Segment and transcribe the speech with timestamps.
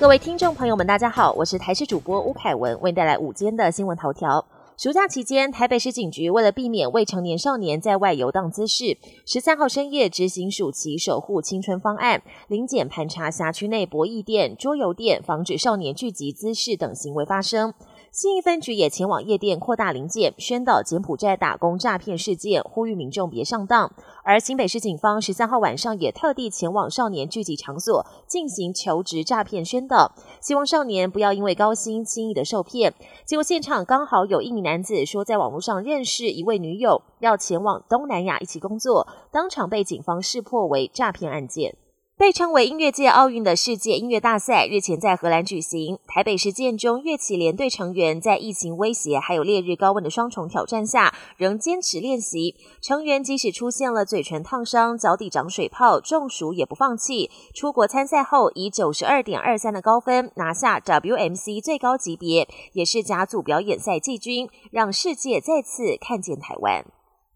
[0.00, 4.46] 各位听众朋友们，大家好，我是台视主播吴凯文，为您带来午间的新闻头条。
[4.76, 17.74] 暑假期间，台北市警局为了避免未成年少年在外游荡滋事，十三号深夜执行暑期守护青春方案，临检盘查辖区内博弈店、桌游店，防止少年聚集滋事等行为发生。
[18.10, 23.92] 新义分局也前往夜店扩大临检，宣导柬埔寨打工诈骗事件，呼吁民众别上当。
[24.24, 32.94] 而新北市警方十三号晚上也特地前往少年聚集场所进行求职诈骗宣导，希望少年不要因为高薪轻易的受骗。
[33.24, 41.76] 结果现场刚好有一名男子说在网络上认识一位女友，要前往东南亚一起工作，当场被警方识破为诈骗案件。
[42.18, 46.00] 被称为音乐界奥运的世界音乐大赛日前在荷兰举行。
[46.04, 52.56] 台北市建中乐器联队成员在疫情威胁还有烈日高温的双重挑战下，仍坚持练习。
[52.82, 57.30] 成员即使出现了嘴唇烫伤、脚底长水泡、中暑也不放弃。
[57.54, 66.84] 出国参赛后，以九十二点二三的高分拿下 WMC 最高级别，也是甲组表演赛季军，让世界再次看见台湾。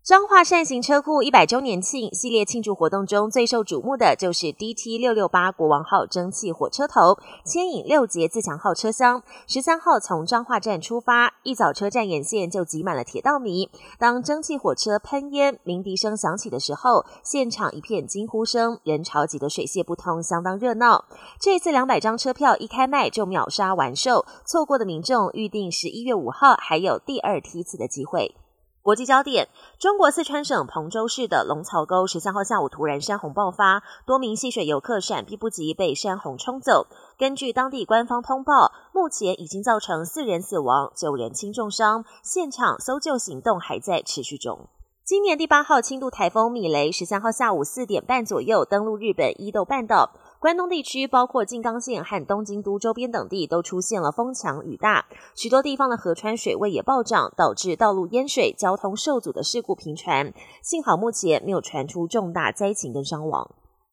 [0.04, 9.22] 彰化善行车库一百周年庆系列庆祝活动中，最受瞩目的就是 DT 六六八国王号蒸汽火车头，牵引六节自强号车厢。
[9.46, 13.70] 十三号从彰化站出发，一早车站沿线就挤满了铁道迷。
[13.96, 21.04] 当蒸汽火车喷烟、鸣笛声响起的时候，现场一片惊呼声，人潮挤得水泄不通，相当热闹。
[21.38, 28.34] 这次两百张车票一开卖就秒杀完售，错过的民众预定十一月五号还有第二梯次的机会。
[28.82, 36.88] 国际焦点：中国四川省彭州市的龙槽沟十三号下午突然山洪爆发，多名戏水游客闪避不及被山洪冲走。
[37.16, 44.68] 根据当地官方通报，目前已经造成四人死亡、九人轻重伤，现场搜救行动还在持续中。
[45.04, 50.10] 今年第八号轻度台风米雷十三号下午四点半左右登陆日本伊豆半岛。
[50.42, 55.06] 关东地区，包括静冈县和东京都周边等地，都出现了风强雨大，
[55.36, 60.34] 许多地方的河川水位也暴涨，导致道路淹水、交通受阻的事故频传。
[60.60, 63.52] 幸好目前没有传出重大灾情跟伤亡。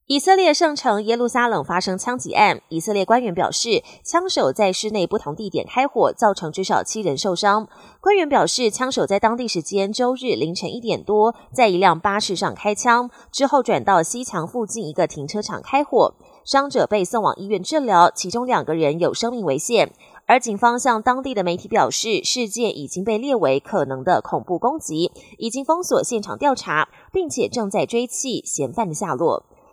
[0.09, 7.67] 以色列圣城耶路撒冷发生枪击案，以色列官员表示，枪手在市内不同地点开火，造成至少七人受伤。
[8.01, 16.15] 官员表示，枪手在当地时间周日凌晨一点多，在一辆巴士上开枪，之后转到西墙附近一个停车场开火。
[16.43, 19.93] 伤者被送往医院治疗，其中两个人有生命危险。
[20.25, 29.45] 而警方向当地的媒体表示，事件已经被列为可能的恐怖攻击，已经封锁现场调查，并且正在追缉嫌犯的下落。